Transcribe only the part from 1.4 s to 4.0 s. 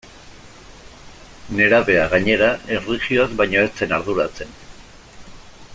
Nerabea, gainera, erlijioaz baino ez zen